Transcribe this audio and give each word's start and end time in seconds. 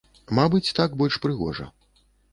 Мабыць, 0.37 0.71
так 0.79 0.95
больш 1.03 1.19
прыгожа. 1.27 1.69